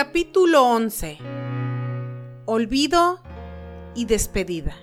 Capítulo 0.00 0.62
11 0.62 1.18
Olvido 2.44 3.20
y 3.96 4.04
despedida. 4.04 4.76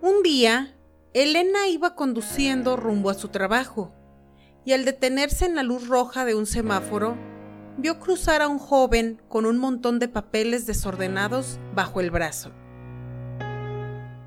Un 0.00 0.22
día, 0.22 0.74
Elena 1.12 1.68
iba 1.68 1.94
conduciendo 1.94 2.78
rumbo 2.78 3.10
a 3.10 3.14
su 3.14 3.28
trabajo 3.28 3.92
y 4.64 4.72
al 4.72 4.86
detenerse 4.86 5.44
en 5.44 5.56
la 5.56 5.62
luz 5.62 5.86
roja 5.86 6.24
de 6.24 6.34
un 6.34 6.46
semáforo, 6.46 7.18
vio 7.76 8.00
cruzar 8.00 8.40
a 8.40 8.48
un 8.48 8.58
joven 8.58 9.20
con 9.28 9.44
un 9.44 9.58
montón 9.58 9.98
de 9.98 10.08
papeles 10.08 10.64
desordenados 10.64 11.60
bajo 11.74 12.00
el 12.00 12.10
brazo. 12.10 12.52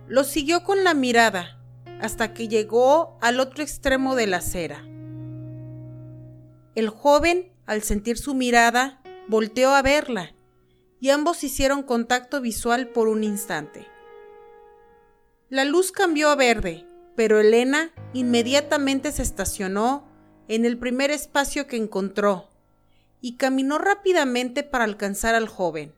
Lo 0.08 0.24
siguió 0.24 0.64
con 0.64 0.84
la 0.84 0.94
mirada 0.94 1.61
hasta 2.02 2.34
que 2.34 2.48
llegó 2.48 3.18
al 3.22 3.40
otro 3.40 3.64
extremo 3.64 4.16
de 4.16 4.28
la 4.28 4.38
acera. 4.38 4.84
El 6.76 6.90
joven, 6.90 7.52
al 7.66 7.84
sentir 7.84 8.18
su 8.18 8.34
mirada, 8.34 9.02
volteó 9.28 9.74
a 9.74 9.82
verla 9.82 10.34
y 11.00 11.10
ambos 11.10 11.44
hicieron 11.44 11.84
contacto 11.84 12.42
visual 12.42 12.88
por 12.90 13.08
un 13.08 13.24
instante. 13.24 13.88
La 15.50 15.66
luz 15.66 15.92
cambió 15.92 16.30
a 16.30 16.36
verde, 16.36 16.86
pero 17.16 17.40
Elena 17.40 17.92
inmediatamente 18.14 19.12
se 19.12 19.22
estacionó 19.22 20.08
en 20.48 20.66
el 20.66 20.78
primer 20.78 21.12
espacio 21.12 21.68
que 21.68 21.78
encontró 21.78 22.50
y 23.22 23.38
caminó 23.38 23.78
rápidamente 23.78 24.64
para 24.64 24.86
alcanzar 24.86 25.36
al 25.36 25.48
joven. 25.48 25.94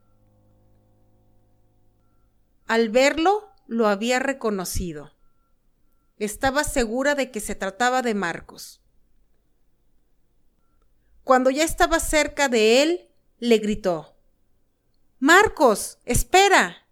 Al 2.68 2.90
verlo, 2.90 3.50
lo 3.68 3.88
había 3.88 4.20
reconocido. 4.20 5.13
Estaba 6.20 6.64
segura 6.64 7.16
de 7.16 7.32
que 7.32 7.40
se 7.40 7.56
trataba 7.56 8.02
de 8.02 8.14
Marcos. 8.14 8.82
Cuando 11.24 11.50
ya 11.50 11.64
estaba 11.64 12.00
cerca 12.00 12.50
de 12.50 12.84
él, 12.84 13.10
le 13.40 13.58
gritó, 13.58 14.16
Marcos, 15.20 16.00
espera. 16.06 16.88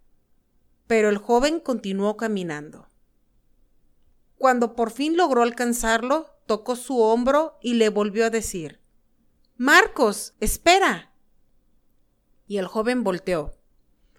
Pero 0.88 1.10
el 1.10 1.18
joven 1.18 1.60
continuó 1.60 2.18
caminando. 2.18 2.88
Cuando 4.38 4.76
por 4.76 4.92
fin 4.92 5.18
logró 5.18 5.44
alcanzarlo, 5.44 6.30
tocó 6.46 6.76
su 6.76 7.00
hombro 7.00 7.58
y 7.62 7.76
le 7.76 7.90
volvió 7.90 8.26
a 8.26 8.30
decir, 8.30 8.80
Marcos, 9.58 10.34
espera. 10.40 11.12
Y 12.48 12.58
el 12.58 12.68
joven 12.68 13.04
volteó. 13.04 13.54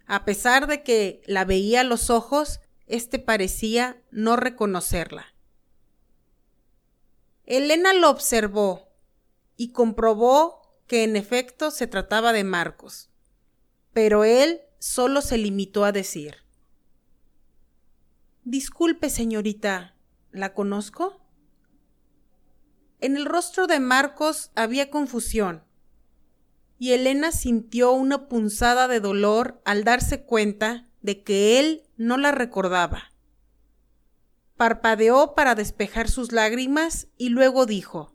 A 0.07 0.25
pesar 0.25 0.67
de 0.67 0.83
que 0.83 1.23
la 1.27 1.45
veía 1.45 1.81
a 1.81 1.85
los 1.85 2.11
ojos, 2.11 2.61
éste 2.87 3.19
parecía 3.19 4.03
no 4.11 4.37
reconocerla. 4.37 5.27
Elena 7.45 7.93
lo 7.93 8.11
observó 8.11 8.89
y 9.57 9.73
comprobó 9.73 10.63
que 10.87 11.05
en 11.05 11.17
efecto 11.17 11.71
se 11.71 11.87
trataba 11.87 12.33
de 12.33 12.45
Marcos, 12.45 13.11
pero 13.93 14.25
él 14.25 14.61
solo 14.79 15.23
se 15.23 15.39
limitó 15.39 15.85
a 15.85 15.93
decir 15.93 16.37
Disculpe, 18.45 19.09
señorita, 19.09 19.95
¿la 20.33 20.53
conozco? 20.53 21.21
En 23.01 23.17
el 23.17 23.25
rostro 23.25 23.67
de 23.69 23.79
Marcos 23.79 24.51
había 24.57 24.91
confusión, 24.91 25.65
y 26.79 26.93
Elena 26.93 27.31
sintió 27.31 27.93
una 27.93 28.29
punzada 28.29 28.89
de 28.89 28.99
dolor 28.99 29.61
al 29.65 29.85
darse 29.85 30.25
cuenta 30.25 30.89
de 31.03 31.23
que 31.23 31.59
él 31.59 31.83
no 31.97 32.17
la 32.17 32.33
recordaba. 32.33 33.13
Parpadeó 34.57 35.35
para 35.35 35.55
despejar 35.55 36.09
sus 36.09 36.33
lágrimas 36.33 37.09
y 37.19 37.29
luego 37.29 37.67
dijo 37.67 38.15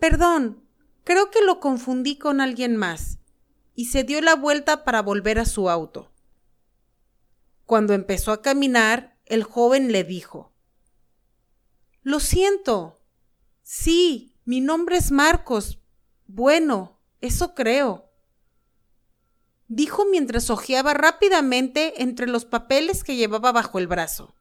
Perdón, 0.00 0.62
creo 1.04 1.30
que 1.30 1.42
lo 1.42 1.58
confundí 1.58 2.16
con 2.18 2.40
alguien 2.40 2.76
más, 2.76 3.18
y 3.74 3.86
se 3.86 4.04
dio 4.04 4.20
la 4.20 4.36
vuelta 4.36 4.84
para 4.84 5.02
volver 5.02 5.38
a 5.38 5.44
su 5.44 5.70
auto. 5.70 6.12
Cuando 7.64 7.94
empezó 7.94 8.32
a 8.32 8.42
caminar, 8.42 9.16
el 9.24 9.42
joven 9.42 9.90
le 9.90 10.04
dijo 10.04 10.52
Lo 12.02 12.20
siento. 12.20 13.00
Sí, 13.62 14.36
mi 14.44 14.60
nombre 14.60 14.96
es 14.96 15.10
Marcos. 15.10 15.80
Bueno, 16.26 17.00
eso 17.20 17.54
creo 17.54 18.07
dijo 19.68 20.06
mientras 20.06 20.50
hojeaba 20.50 20.94
rápidamente 20.94 22.02
entre 22.02 22.26
los 22.26 22.44
papeles 22.44 23.04
que 23.04 23.16
llevaba 23.16 23.52
bajo 23.52 23.78
el 23.78 23.86
brazo. 23.86 24.34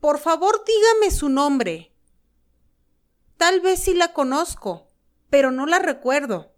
Por 0.00 0.18
favor, 0.18 0.64
dígame 0.66 1.14
su 1.14 1.28
nombre. 1.28 1.92
Tal 3.36 3.60
vez 3.60 3.84
sí 3.84 3.94
la 3.94 4.12
conozco, 4.12 4.88
pero 5.30 5.52
no 5.52 5.66
la 5.66 5.78
recuerdo. 5.78 6.52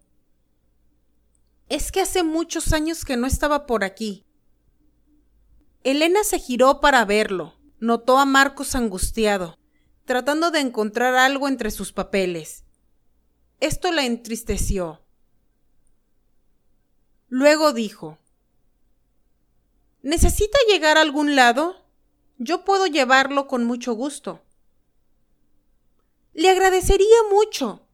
Es 1.69 1.93
que 1.93 2.01
hace 2.01 2.23
muchos 2.23 2.73
años 2.73 3.05
que 3.05 3.17
no 3.17 3.27
estaba 3.27 3.67
por 3.67 3.85
aquí. 3.85 4.25
Elena 5.83 6.25
se 6.25 6.39
giró 6.39 6.81
para 6.81 7.05
verlo. 7.05 7.55
Notó 7.81 8.19
a 8.19 8.25
Marcos 8.25 8.75
angustiado, 8.75 9.59
tratando 10.07 10.51
de 10.51 10.61
encontrar 10.61 11.15
algo 11.15 11.49
entre 11.49 11.71
sus 11.71 11.93
papeles. 11.93 12.65
Esto 13.61 13.93
la 13.93 14.07
entristeció. 14.07 15.04
Luego 17.37 17.73
dijo, 17.73 18.17
¿Necesita 20.03 20.57
llegar 20.69 20.99
a 20.99 21.01
algún 21.01 21.35
lado? 21.35 21.75
Yo 22.39 22.65
puedo 22.65 22.87
llevarlo 22.87 23.49
con 23.49 23.65
mucho 23.65 23.95
gusto. 23.95 24.41
Le 26.33 26.49
agradecería 26.49 27.17
mucho, 27.33 27.89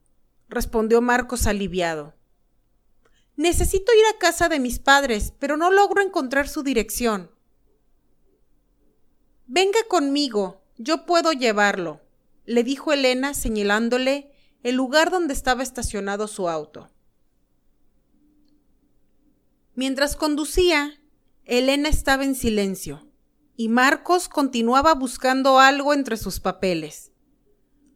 respondió 0.51 1.01
Marcos 1.01 1.47
aliviado. 1.47 2.13
Necesito 3.35 3.91
ir 3.95 4.05
a 4.15 4.19
casa 4.19 4.51
de 4.51 4.61
mis 4.61 4.79
padres, 4.79 5.33
pero 5.39 5.57
no 5.57 5.71
logro 5.71 6.03
encontrar 6.03 6.47
su 6.47 6.63
dirección. 6.63 7.31
Venga 9.47 9.81
conmigo, 9.89 10.61
yo 10.77 11.07
puedo 11.07 11.33
llevarlo, 11.33 12.03
le 12.45 12.63
dijo 12.63 12.93
Elena 12.93 13.33
señalándole 13.33 14.35
el 14.63 14.75
lugar 14.75 15.11
donde 15.11 15.33
estaba 15.33 15.63
estacionado 15.63 16.29
su 16.29 16.51
auto. 16.51 16.91
Mientras 19.81 20.15
conducía, 20.15 21.01
Elena 21.47 21.89
estaba 21.89 22.25
en 22.25 22.35
silencio 22.35 23.09
y 23.57 23.71
Marcos 23.71 24.29
continuaba 24.29 24.93
buscando 24.93 25.59
algo 25.59 25.95
entre 25.95 26.19
sus 26.19 26.39
papeles. 26.39 27.13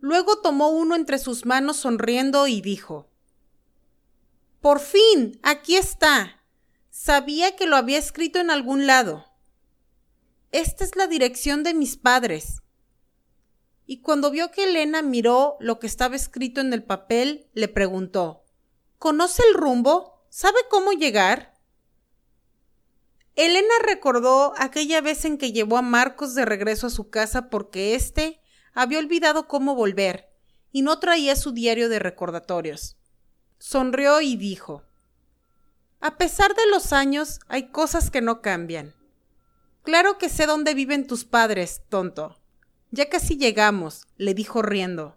Luego 0.01 0.41
tomó 0.41 0.71
uno 0.71 0.95
entre 0.95 1.19
sus 1.19 1.45
manos 1.45 1.77
sonriendo 1.77 2.47
y 2.47 2.63
dijo, 2.63 3.11
Por 4.63 4.81
fin, 4.81 5.39
aquí 5.43 5.77
está. 5.77 6.43
Sabía 6.89 7.55
que 7.55 7.67
lo 7.67 7.77
había 7.77 7.99
escrito 7.99 8.39
en 8.39 8.51
algún 8.51 8.87
lado. 8.87 9.27
Esta 10.53 10.85
es 10.85 10.97
la 10.97 11.07
dirección 11.07 11.65
de 11.65 11.75
mis 11.75 11.99
padres. 11.99 12.63
Y 13.85 14.01
cuando 14.01 14.31
vio 14.31 14.51
que 14.51 14.65
Elena 14.65 15.03
miró 15.03 15.59
lo 15.61 15.81
que 15.81 15.87
estaba 15.87 16.17
escrito 16.17 16.63
en 16.63 16.73
el 16.73 16.83
papel, 16.83 17.51
le 17.53 17.69
preguntó, 17.69 18.43
¿Conoce 18.99 19.43
el 19.51 19.53
rumbo? 19.53 20.25
¿Sabe 20.31 20.61
cómo 20.71 20.93
llegar? 20.93 21.54
Elena 23.37 23.75
recordó 23.85 24.55
aquella 24.59 25.01
vez 25.01 25.25
en 25.25 25.39
que 25.39 25.53
llevó 25.53 25.77
a 25.77 25.83
Marcos 25.83 26.35
de 26.35 26.45
regreso 26.45 26.87
a 26.87 26.91
su 26.91 27.11
casa 27.11 27.51
porque 27.51 27.95
éste 27.97 28.41
había 28.75 29.01
olvidado 29.01 29.49
cómo 29.49 29.75
volver 29.75 30.29
y 30.71 30.83
no 30.83 31.01
traía 31.01 31.35
su 31.35 31.53
diario 31.53 31.89
de 31.89 31.99
recordatorios. 31.99 32.97
Sonrió 33.59 34.21
y 34.21 34.37
dijo 34.37 34.85
A 36.01 36.17
pesar 36.17 36.55
de 36.55 36.67
los 36.71 36.93
años, 36.93 37.41
hay 37.49 37.71
cosas 37.71 38.11
que 38.11 38.21
no 38.21 38.41
cambian. 38.41 38.95
Claro 39.83 40.17
que 40.17 40.29
sé 40.29 40.47
dónde 40.47 40.75
viven 40.75 41.07
tus 41.07 41.25
padres, 41.25 41.83
tonto. 41.89 42.39
Ya 42.93 43.09
casi 43.09 43.37
llegamos, 43.37 44.07
le 44.17 44.35
dijo 44.35 44.63
riendo. 44.63 45.17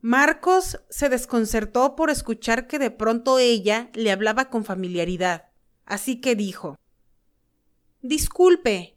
Marcos 0.00 0.80
se 0.88 1.10
desconcertó 1.10 1.96
por 1.96 2.08
escuchar 2.08 2.66
que 2.66 2.78
de 2.78 2.90
pronto 2.90 3.38
ella 3.38 3.90
le 3.92 4.10
hablaba 4.10 4.48
con 4.48 4.64
familiaridad 4.64 5.47
así 5.88 6.20
que 6.20 6.36
dijo 6.36 6.76
Disculpe, 8.02 8.96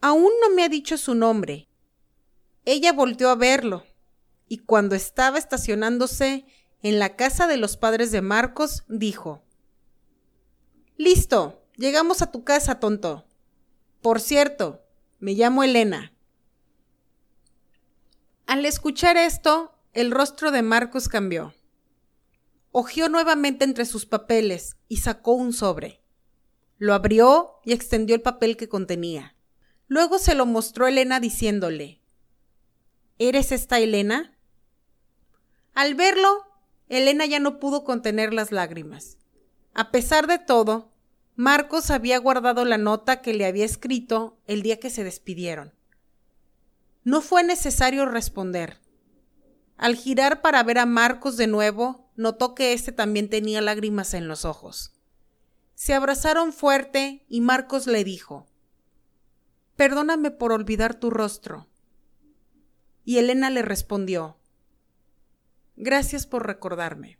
aún 0.00 0.32
no 0.40 0.54
me 0.54 0.64
ha 0.64 0.68
dicho 0.68 0.96
su 0.96 1.14
nombre. 1.14 1.68
Ella 2.64 2.92
volteó 2.92 3.28
a 3.28 3.36
verlo, 3.36 3.84
y 4.48 4.58
cuando 4.58 4.96
estaba 4.96 5.38
estacionándose 5.38 6.44
en 6.82 6.98
la 6.98 7.16
casa 7.16 7.46
de 7.46 7.58
los 7.58 7.76
padres 7.76 8.10
de 8.10 8.22
Marcos, 8.22 8.82
dijo 8.88 9.42
Listo, 10.96 11.62
llegamos 11.76 12.22
a 12.22 12.32
tu 12.32 12.44
casa, 12.44 12.80
tonto. 12.80 13.24
Por 14.00 14.20
cierto, 14.20 14.82
me 15.20 15.34
llamo 15.34 15.62
Elena. 15.62 16.12
Al 18.46 18.64
escuchar 18.64 19.16
esto, 19.16 19.78
el 19.92 20.10
rostro 20.10 20.50
de 20.50 20.62
Marcos 20.62 21.08
cambió. 21.08 21.54
Ojeó 22.70 23.08
nuevamente 23.08 23.64
entre 23.64 23.84
sus 23.84 24.06
papeles 24.06 24.76
y 24.88 24.96
sacó 24.98 25.32
un 25.32 25.52
sobre. 25.52 26.01
Lo 26.82 26.94
abrió 26.94 27.60
y 27.64 27.74
extendió 27.74 28.16
el 28.16 28.22
papel 28.22 28.56
que 28.56 28.68
contenía. 28.68 29.36
Luego 29.86 30.18
se 30.18 30.34
lo 30.34 30.46
mostró 30.46 30.88
Elena 30.88 31.20
diciéndole, 31.20 32.00
¿Eres 33.20 33.52
esta 33.52 33.78
Elena? 33.78 34.36
Al 35.74 35.94
verlo, 35.94 36.44
Elena 36.88 37.24
ya 37.24 37.38
no 37.38 37.60
pudo 37.60 37.84
contener 37.84 38.34
las 38.34 38.50
lágrimas. 38.50 39.16
A 39.74 39.92
pesar 39.92 40.26
de 40.26 40.40
todo, 40.40 40.90
Marcos 41.36 41.88
había 41.92 42.18
guardado 42.18 42.64
la 42.64 42.78
nota 42.78 43.22
que 43.22 43.32
le 43.32 43.46
había 43.46 43.64
escrito 43.64 44.40
el 44.48 44.62
día 44.62 44.80
que 44.80 44.90
se 44.90 45.04
despidieron. 45.04 45.72
No 47.04 47.20
fue 47.20 47.44
necesario 47.44 48.06
responder. 48.06 48.80
Al 49.76 49.94
girar 49.94 50.42
para 50.42 50.64
ver 50.64 50.80
a 50.80 50.86
Marcos 50.86 51.36
de 51.36 51.46
nuevo, 51.46 52.10
notó 52.16 52.56
que 52.56 52.72
éste 52.72 52.90
también 52.90 53.30
tenía 53.30 53.60
lágrimas 53.60 54.14
en 54.14 54.26
los 54.26 54.44
ojos. 54.44 54.91
Se 55.82 55.94
abrazaron 55.94 56.52
fuerte 56.52 57.24
y 57.28 57.40
Marcos 57.40 57.88
le 57.88 58.04
dijo, 58.04 58.46
Perdóname 59.74 60.30
por 60.30 60.52
olvidar 60.52 60.94
tu 60.94 61.10
rostro. 61.10 61.66
Y 63.04 63.18
Elena 63.18 63.50
le 63.50 63.62
respondió, 63.62 64.38
Gracias 65.74 66.28
por 66.28 66.46
recordarme. 66.46 67.18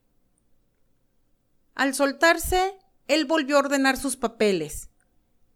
Al 1.74 1.92
soltarse, 1.92 2.78
él 3.08 3.24
volvió 3.24 3.56
a 3.56 3.58
ordenar 3.58 3.96
sus 3.96 4.16
papeles. 4.16 4.90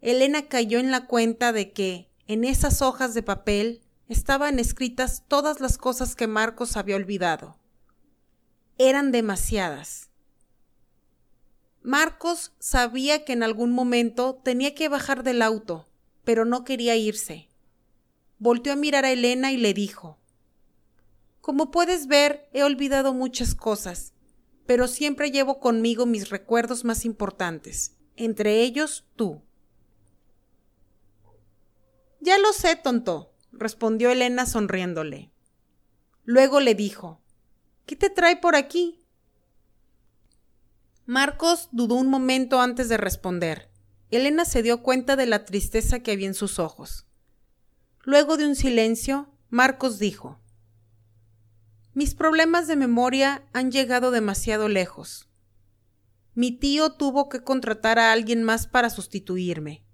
Elena 0.00 0.48
cayó 0.48 0.80
en 0.80 0.90
la 0.90 1.06
cuenta 1.06 1.52
de 1.52 1.72
que, 1.72 2.10
en 2.26 2.42
esas 2.42 2.82
hojas 2.82 3.14
de 3.14 3.22
papel, 3.22 3.82
estaban 4.08 4.58
escritas 4.58 5.22
todas 5.28 5.60
las 5.60 5.78
cosas 5.78 6.16
que 6.16 6.26
Marcos 6.26 6.76
había 6.76 6.96
olvidado. 6.96 7.56
Eran 8.78 9.12
demasiadas. 9.12 10.10
Marcos 11.86 12.52
sabía 12.58 13.24
que 13.24 13.32
en 13.32 13.44
algún 13.44 13.70
momento 13.70 14.40
tenía 14.42 14.74
que 14.74 14.88
bajar 14.88 15.22
del 15.22 15.40
auto, 15.40 15.86
pero 16.24 16.44
no 16.44 16.64
quería 16.64 16.96
irse. 16.96 17.48
Volteó 18.40 18.72
a 18.72 18.76
mirar 18.76 19.04
a 19.04 19.12
Elena 19.12 19.52
y 19.52 19.56
le 19.56 19.72
dijo, 19.72 20.18
Como 21.40 21.70
puedes 21.70 22.08
ver, 22.08 22.48
he 22.52 22.64
olvidado 22.64 23.14
muchas 23.14 23.54
cosas, 23.54 24.14
pero 24.66 24.88
siempre 24.88 25.30
llevo 25.30 25.60
conmigo 25.60 26.06
mis 26.06 26.28
recuerdos 26.28 26.84
más 26.84 27.04
importantes, 27.04 27.94
entre 28.16 28.62
ellos 28.62 29.06
tú. 29.14 29.42
Ya 32.18 32.36
lo 32.38 32.52
sé, 32.52 32.74
tonto, 32.74 33.32
respondió 33.52 34.10
Elena 34.10 34.46
sonriéndole. 34.46 35.30
Luego 36.24 36.58
le 36.58 36.74
dijo, 36.74 37.20
¿Qué 37.86 37.94
te 37.94 38.10
trae 38.10 38.34
por 38.34 38.56
aquí? 38.56 39.05
Marcos 41.08 41.68
dudó 41.70 41.94
un 41.94 42.08
momento 42.08 42.60
antes 42.60 42.88
de 42.88 42.96
responder. 42.96 43.70
Elena 44.10 44.44
se 44.44 44.64
dio 44.64 44.82
cuenta 44.82 45.14
de 45.14 45.26
la 45.26 45.44
tristeza 45.44 46.00
que 46.00 46.10
había 46.10 46.26
en 46.26 46.34
sus 46.34 46.58
ojos. 46.58 47.06
Luego 48.02 48.36
de 48.36 48.44
un 48.44 48.56
silencio, 48.56 49.28
Marcos 49.48 50.00
dijo, 50.00 50.40
Mis 51.94 52.16
problemas 52.16 52.66
de 52.66 52.74
memoria 52.74 53.46
han 53.52 53.70
llegado 53.70 54.10
demasiado 54.10 54.68
lejos. 54.68 55.28
Mi 56.34 56.50
tío 56.50 56.90
tuvo 56.94 57.28
que 57.28 57.44
contratar 57.44 58.00
a 58.00 58.10
alguien 58.10 58.42
más 58.42 58.66
para 58.66 58.90
sustituirme. 58.90 59.84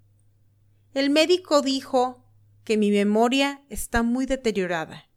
El 0.94 1.11
médico 1.11 1.61
dijo 1.61 2.25
que 2.64 2.79
mi 2.79 2.91
memoria 2.91 3.62
está 3.69 4.03
muy 4.03 4.25
deteriorada. 4.25 5.11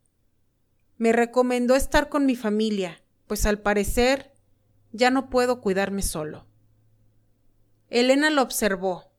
Me 0.97 1.13
recomendó 1.13 1.75
estar 1.75 2.09
con 2.09 2.25
mi 2.25 2.35
familia, 2.35 3.01
pues 3.27 3.45
al 3.45 3.59
parecer 3.59 4.34
ya 4.95 5.11
no 5.11 5.29
puedo 5.29 5.61
cuidarme 5.61 6.01
solo. 6.01 6.45
Elena 7.89 8.29
lo 8.29 8.41
observó. 8.41 9.11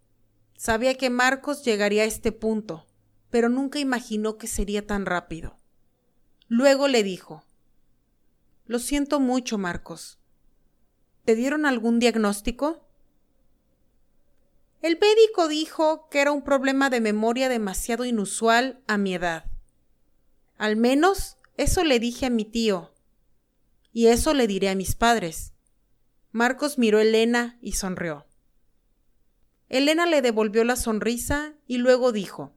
Sabía 0.56 0.94
que 0.94 1.10
Marcos 1.10 1.64
llegaría 1.64 2.02
a 2.02 2.06
este 2.06 2.32
punto, 2.32 2.86
pero 3.30 3.48
nunca 3.48 3.78
imaginó 3.78 4.38
que 4.38 4.46
sería 4.46 4.86
tan 4.86 5.04
rápido. 5.04 5.58
Luego 6.48 6.88
le 6.88 7.02
dijo, 7.02 7.44
Lo 8.64 8.78
siento 8.78 9.20
mucho, 9.20 9.58
Marcos. 9.58 10.18
¿Te 11.24 11.34
dieron 11.34 11.66
algún 11.66 11.98
diagnóstico? 11.98 12.88
El 14.80 14.98
médico 14.98 15.48
dijo 15.48 16.08
que 16.08 16.20
era 16.20 16.32
un 16.32 16.42
problema 16.42 16.88
de 16.90 17.00
memoria 17.00 17.48
demasiado 17.48 18.04
inusual 18.04 18.82
a 18.86 18.96
mi 18.96 19.14
edad. 19.14 19.44
Al 20.56 20.76
menos 20.76 21.36
eso 21.56 21.84
le 21.84 21.98
dije 21.98 22.26
a 22.26 22.30
mi 22.30 22.44
tío. 22.44 22.94
Y 23.92 24.06
eso 24.06 24.32
le 24.32 24.46
diré 24.46 24.68
a 24.68 24.74
mis 24.74 24.94
padres. 24.94 25.55
Marcos 26.36 26.76
miró 26.76 26.98
a 26.98 27.02
Elena 27.02 27.56
y 27.62 27.72
sonrió. 27.72 28.26
Elena 29.70 30.04
le 30.04 30.20
devolvió 30.20 30.64
la 30.64 30.76
sonrisa 30.76 31.54
y 31.66 31.78
luego 31.78 32.12
dijo, 32.12 32.52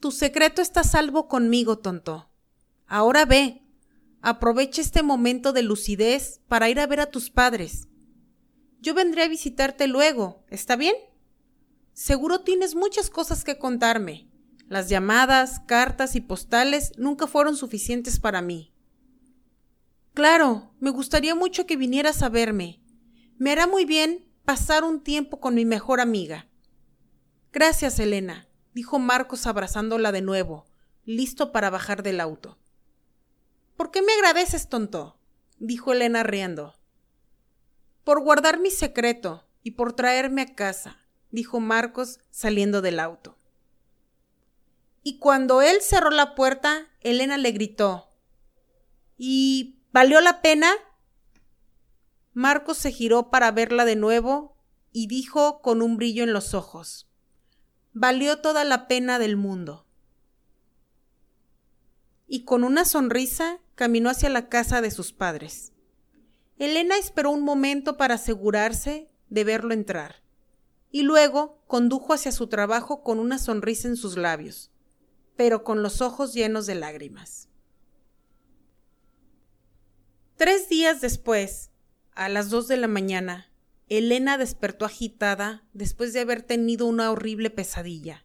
Tu 0.00 0.10
secreto 0.10 0.60
está 0.60 0.82
salvo 0.82 1.28
conmigo, 1.28 1.78
tonto. 1.78 2.28
Ahora 2.88 3.26
ve, 3.26 3.62
aprovecha 4.22 4.80
este 4.80 5.04
momento 5.04 5.52
de 5.52 5.62
lucidez 5.62 6.40
para 6.48 6.68
ir 6.68 6.80
a 6.80 6.86
ver 6.88 6.98
a 6.98 7.12
tus 7.12 7.30
padres. 7.30 7.86
Yo 8.80 8.92
vendré 8.92 9.22
a 9.22 9.28
visitarte 9.28 9.86
luego, 9.86 10.44
¿está 10.50 10.74
bien? 10.74 10.96
Seguro 11.92 12.40
tienes 12.40 12.74
muchas 12.74 13.08
cosas 13.08 13.44
que 13.44 13.56
contarme. 13.56 14.28
Las 14.66 14.88
llamadas, 14.88 15.60
cartas 15.60 16.16
y 16.16 16.20
postales 16.20 16.90
nunca 16.98 17.28
fueron 17.28 17.54
suficientes 17.54 18.18
para 18.18 18.42
mí. 18.42 18.72
Claro, 20.18 20.74
me 20.80 20.90
gustaría 20.90 21.36
mucho 21.36 21.64
que 21.64 21.76
vinieras 21.76 22.24
a 22.24 22.28
verme. 22.28 22.82
Me 23.36 23.52
hará 23.52 23.68
muy 23.68 23.84
bien 23.84 24.28
pasar 24.44 24.82
un 24.82 25.00
tiempo 25.00 25.38
con 25.38 25.54
mi 25.54 25.64
mejor 25.64 26.00
amiga. 26.00 26.48
Gracias, 27.52 28.00
Elena, 28.00 28.48
dijo 28.74 28.98
Marcos 28.98 29.46
abrazándola 29.46 30.10
de 30.10 30.20
nuevo, 30.20 30.66
listo 31.04 31.52
para 31.52 31.70
bajar 31.70 32.02
del 32.02 32.20
auto. 32.20 32.58
¿Por 33.76 33.92
qué 33.92 34.02
me 34.02 34.12
agradeces, 34.12 34.68
tonto? 34.68 35.20
dijo 35.60 35.92
Elena 35.92 36.24
riendo. 36.24 36.74
Por 38.02 38.20
guardar 38.20 38.58
mi 38.58 38.72
secreto 38.72 39.46
y 39.62 39.70
por 39.70 39.92
traerme 39.92 40.42
a 40.42 40.54
casa, 40.56 40.98
dijo 41.30 41.60
Marcos 41.60 42.18
saliendo 42.30 42.82
del 42.82 42.98
auto. 42.98 43.38
Y 45.04 45.20
cuando 45.20 45.62
él 45.62 45.76
cerró 45.80 46.10
la 46.10 46.34
puerta, 46.34 46.88
Elena 47.02 47.36
le 47.36 47.52
gritó 47.52 48.08
¿Y 49.16 49.77
¿Valió 49.92 50.20
la 50.20 50.42
pena? 50.42 50.70
Marcos 52.34 52.76
se 52.78 52.92
giró 52.92 53.30
para 53.30 53.50
verla 53.50 53.84
de 53.84 53.96
nuevo 53.96 54.56
y 54.92 55.06
dijo 55.06 55.62
con 55.62 55.80
un 55.80 55.96
brillo 55.96 56.24
en 56.24 56.32
los 56.32 56.54
ojos, 56.54 57.08
Valió 57.94 58.40
toda 58.40 58.64
la 58.64 58.86
pena 58.86 59.18
del 59.18 59.36
mundo. 59.36 59.86
Y 62.26 62.44
con 62.44 62.62
una 62.62 62.84
sonrisa 62.84 63.60
caminó 63.74 64.10
hacia 64.10 64.28
la 64.28 64.48
casa 64.48 64.82
de 64.82 64.90
sus 64.90 65.12
padres. 65.12 65.72
Elena 66.58 66.98
esperó 66.98 67.30
un 67.30 67.42
momento 67.42 67.96
para 67.96 68.14
asegurarse 68.14 69.10
de 69.30 69.44
verlo 69.44 69.72
entrar, 69.72 70.22
y 70.90 71.02
luego 71.02 71.62
condujo 71.66 72.12
hacia 72.12 72.30
su 72.30 72.48
trabajo 72.48 73.02
con 73.02 73.18
una 73.18 73.38
sonrisa 73.38 73.88
en 73.88 73.96
sus 73.96 74.16
labios, 74.16 74.70
pero 75.34 75.64
con 75.64 75.82
los 75.82 76.02
ojos 76.02 76.34
llenos 76.34 76.66
de 76.66 76.74
lágrimas. 76.74 77.47
Tres 80.38 80.68
días 80.68 81.00
después, 81.00 81.72
a 82.14 82.28
las 82.28 82.48
dos 82.48 82.68
de 82.68 82.76
la 82.76 82.86
mañana, 82.86 83.50
Elena 83.88 84.38
despertó 84.38 84.84
agitada 84.84 85.64
después 85.72 86.12
de 86.12 86.20
haber 86.20 86.42
tenido 86.42 86.86
una 86.86 87.10
horrible 87.10 87.50
pesadilla. 87.50 88.24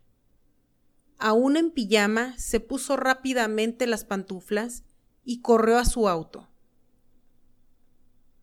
Aún 1.17 1.58
en 1.58 1.72
pijama, 1.72 2.38
se 2.38 2.60
puso 2.60 2.98
rápidamente 2.98 3.88
las 3.88 4.05
pantuflas 4.05 4.84
y 5.25 5.41
corrió 5.41 5.79
a 5.79 5.86
su 5.86 6.08
auto. 6.08 6.48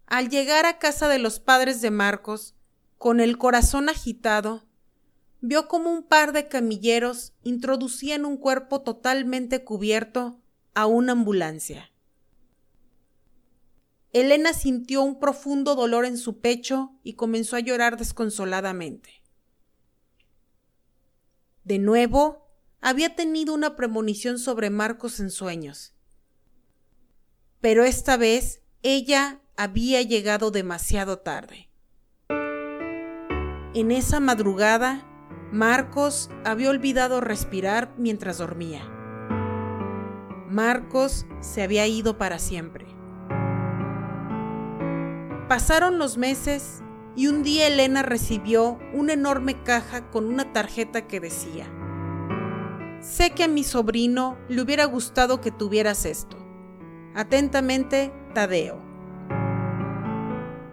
Al 0.06 0.30
llegar 0.30 0.66
a 0.66 0.80
casa 0.80 1.06
de 1.06 1.20
los 1.20 1.38
padres 1.38 1.80
de 1.80 1.92
Marcos, 1.92 2.56
con 2.98 3.20
el 3.20 3.38
corazón 3.38 3.88
agitado, 3.88 4.64
vio 5.40 5.68
como 5.68 5.92
un 5.92 6.02
par 6.02 6.32
de 6.32 6.48
camilleros 6.48 7.34
introducían 7.44 8.24
un 8.24 8.36
cuerpo 8.36 8.80
totalmente 8.80 9.62
cubierto 9.62 10.40
a 10.74 10.86
una 10.86 11.12
ambulancia. 11.12 11.89
Elena 14.12 14.52
sintió 14.52 15.02
un 15.02 15.20
profundo 15.20 15.76
dolor 15.76 16.04
en 16.04 16.18
su 16.18 16.40
pecho 16.40 16.98
y 17.04 17.14
comenzó 17.14 17.56
a 17.56 17.60
llorar 17.60 17.96
desconsoladamente. 17.96 19.22
De 21.62 21.78
nuevo, 21.78 22.48
había 22.80 23.14
tenido 23.14 23.54
una 23.54 23.76
premonición 23.76 24.38
sobre 24.38 24.70
Marcos 24.70 25.20
en 25.20 25.30
sueños. 25.30 25.94
Pero 27.60 27.84
esta 27.84 28.16
vez 28.16 28.62
ella 28.82 29.42
había 29.56 30.02
llegado 30.02 30.50
demasiado 30.50 31.18
tarde. 31.18 31.68
En 33.74 33.92
esa 33.92 34.18
madrugada, 34.18 35.06
Marcos 35.52 36.30
había 36.44 36.70
olvidado 36.70 37.20
respirar 37.20 37.94
mientras 37.96 38.38
dormía. 38.38 38.88
Marcos 40.48 41.26
se 41.40 41.62
había 41.62 41.86
ido 41.86 42.18
para 42.18 42.40
siempre. 42.40 42.99
Pasaron 45.50 45.98
los 45.98 46.16
meses 46.16 46.80
y 47.16 47.26
un 47.26 47.42
día 47.42 47.66
Elena 47.66 48.04
recibió 48.04 48.78
una 48.94 49.14
enorme 49.14 49.64
caja 49.64 50.08
con 50.08 50.26
una 50.26 50.52
tarjeta 50.52 51.08
que 51.08 51.18
decía, 51.18 51.66
Sé 53.00 53.30
que 53.30 53.42
a 53.42 53.48
mi 53.48 53.64
sobrino 53.64 54.38
le 54.48 54.62
hubiera 54.62 54.84
gustado 54.84 55.40
que 55.40 55.50
tuvieras 55.50 56.06
esto. 56.06 56.36
Atentamente, 57.16 58.12
Tadeo. 58.32 58.80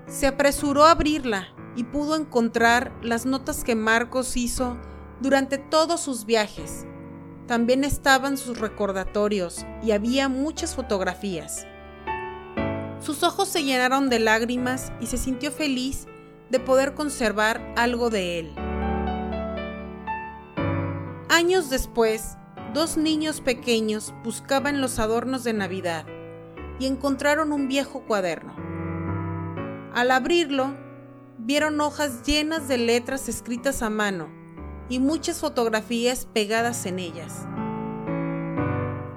Se 0.06 0.28
apresuró 0.28 0.86
a 0.86 0.92
abrirla 0.92 1.48
y 1.76 1.84
pudo 1.84 2.16
encontrar 2.16 2.96
las 3.02 3.26
notas 3.26 3.64
que 3.64 3.74
Marcos 3.74 4.38
hizo 4.38 4.78
durante 5.22 5.58
todos 5.58 6.02
sus 6.02 6.28
viajes. 6.28 6.86
También 7.48 7.84
estaban 7.84 8.38
sus 8.38 8.60
recordatorios 8.60 9.66
y 9.82 9.90
había 9.90 10.30
muchas 10.30 10.76
fotografías. 10.76 11.66
Sus 13.00 13.24
ojos 13.24 13.48
se 13.48 13.64
llenaron 13.64 14.10
de 14.10 14.20
lágrimas 14.20 14.92
y 15.00 15.08
se 15.08 15.18
sintió 15.18 15.52
feliz 15.52 16.08
de 16.50 16.60
poder 16.60 16.94
conservar 16.94 17.62
algo 17.76 18.10
de 18.10 18.40
él. 18.40 18.54
Años 21.30 21.70
después, 21.70 22.38
dos 22.74 22.98
niños 22.98 23.42
pequeños 23.42 24.14
buscaban 24.24 24.82
los 24.82 24.98
adornos 25.00 25.44
de 25.44 25.54
Navidad 25.54 26.06
y 26.80 26.86
encontraron 26.86 27.52
un 27.52 27.68
viejo 27.68 28.02
cuaderno. 28.02 28.56
Al 29.94 30.12
abrirlo, 30.12 30.76
vieron 31.38 31.80
hojas 31.82 32.24
llenas 32.24 32.68
de 32.68 32.78
letras 32.78 33.30
escritas 33.30 33.82
a 33.82 33.90
mano 33.90 34.30
y 34.90 35.00
muchas 35.00 35.40
fotografías 35.40 36.26
pegadas 36.26 36.86
en 36.86 37.00
ellas. 37.00 37.46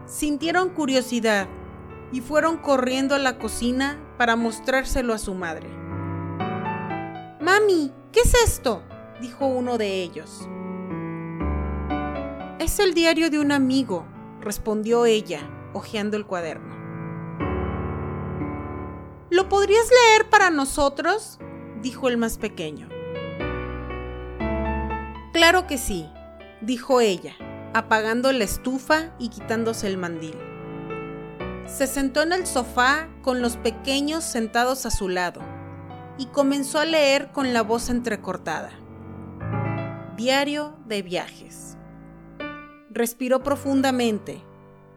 Sintieron 0.07 0.71
curiosidad 0.71 1.49
y 2.13 2.21
fueron 2.21 2.59
corriendo 2.59 3.15
a 3.15 3.19
la 3.19 3.39
cocina 3.39 3.99
para 4.19 4.37
mostrárselo 4.37 5.15
a 5.15 5.19
su 5.19 5.35
madre. 5.35 5.69
Mami, 7.41 7.93
¿qué 8.13 8.21
es 8.21 8.35
esto? 8.45 8.83
dijo 9.21 9.47
uno 9.47 9.79
de 9.79 10.03
ellos. 10.03 10.49
Es 12.59 12.79
el 12.79 12.95
diario 12.95 13.31
de 13.31 13.39
un 13.39 13.53
amigo, 13.53 14.05
respondió 14.41 15.07
ella, 15.07 15.41
hojeando 15.73 16.17
el 16.17 16.27
cuaderno. 16.27 16.75
¿Lo 19.31 19.49
podrías 19.49 19.89
leer 19.89 20.29
para 20.29 20.51
nosotros? 20.51 21.39
dijo 21.81 22.09
el 22.09 22.19
más 22.19 22.37
pequeño. 22.37 22.89
Claro 25.33 25.67
que 25.67 25.79
sí, 25.79 26.09
dijo 26.61 27.01
ella, 27.01 27.35
apagando 27.73 28.33
la 28.33 28.45
estufa 28.45 29.15
y 29.19 29.29
quitándose 29.29 29.87
el 29.87 29.97
mandil. 29.97 30.50
Se 31.71 31.87
sentó 31.87 32.23
en 32.23 32.33
el 32.33 32.47
sofá 32.47 33.09
con 33.23 33.41
los 33.41 33.57
pequeños 33.57 34.25
sentados 34.25 34.87
a 34.87 34.91
su 34.91 35.09
lado 35.09 35.41
y 36.19 36.27
comenzó 36.27 36.81
a 36.81 36.85
leer 36.85 37.31
con 37.31 37.53
la 37.55 37.63
voz 37.63 37.91
entrecortada. 37.91 38.73
Diario 40.17 40.77
de 40.87 41.03
viajes. 41.03 41.79
Respiró 42.91 43.43
profundamente, 43.45 44.43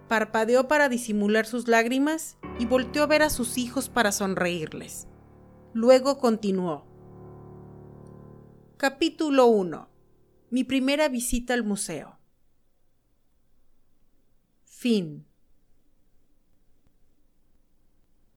parpadeó 0.09 0.67
para 0.67 0.89
disimular 0.89 1.45
sus 1.45 1.67
lágrimas 1.67 2.37
y 2.59 2.65
volteó 2.65 3.03
a 3.03 3.07
ver 3.07 3.21
a 3.21 3.29
sus 3.29 3.57
hijos 3.59 3.87
para 3.87 4.11
sonreírles. 4.11 5.07
Luego 5.73 6.17
continuó. 6.17 6.87
Capítulo 8.77 9.45
1. 9.45 9.89
Mi 10.49 10.63
primera 10.63 11.07
visita 11.07 11.53
al 11.53 11.63
museo. 11.63 12.17
Fin. 14.65 15.27